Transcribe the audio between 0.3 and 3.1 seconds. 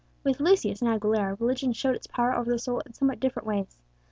Lucius and Aguilera religion showed its power over the soul in